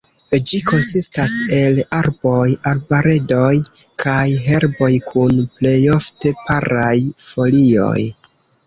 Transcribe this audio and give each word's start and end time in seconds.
Ĝi 0.51 0.59
konsistas 0.69 1.33
el 1.57 1.77
arboj, 1.97 2.47
arbedoj 2.73 3.53
kaj 4.07 4.25
herboj 4.49 4.93
kun 5.13 5.41
plejofte 5.61 6.37
paraj 6.51 6.97
folioj. 7.31 7.99